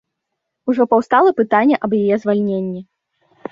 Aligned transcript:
Ужо 0.73 0.87
паўстала 0.93 1.35
пытанне 1.41 1.75
аб 1.89 1.95
яе 2.01 2.15
звальненні. 2.25 2.81